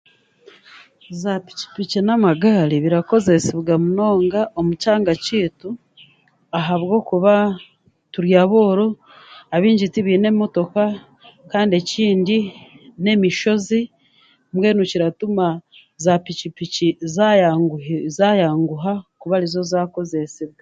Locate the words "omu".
4.59-4.73